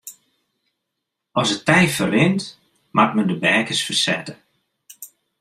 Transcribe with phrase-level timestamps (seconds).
[1.39, 2.43] As it tij ferrint
[2.95, 4.33] moat men de beakens fersette.